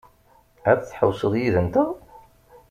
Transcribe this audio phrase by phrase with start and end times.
[0.71, 1.89] Ad tḥewwseḍ yid-nteɣ?